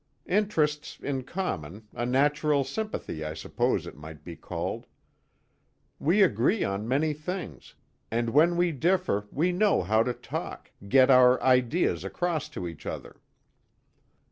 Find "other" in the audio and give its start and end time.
12.87-13.21